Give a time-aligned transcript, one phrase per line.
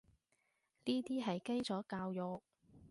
[0.83, 2.41] 呢啲係基礎教育